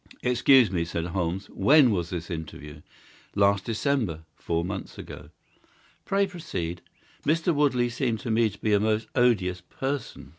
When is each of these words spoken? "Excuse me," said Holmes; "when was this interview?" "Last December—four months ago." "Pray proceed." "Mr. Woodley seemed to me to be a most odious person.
"Excuse 0.23 0.71
me," 0.71 0.83
said 0.83 1.05
Holmes; 1.05 1.45
"when 1.51 1.91
was 1.91 2.09
this 2.09 2.31
interview?" 2.31 2.81
"Last 3.35 3.65
December—four 3.65 4.65
months 4.65 4.97
ago." 4.97 5.29
"Pray 6.05 6.25
proceed." 6.25 6.81
"Mr. 7.23 7.53
Woodley 7.53 7.87
seemed 7.89 8.19
to 8.21 8.31
me 8.31 8.49
to 8.49 8.57
be 8.59 8.73
a 8.73 8.79
most 8.79 9.07
odious 9.13 9.61
person. 9.61 10.29